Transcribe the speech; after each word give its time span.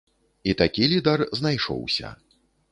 І 0.51 0.55
такі 0.61 0.87
лідар 0.95 1.25
знайшоўся. 1.43 2.13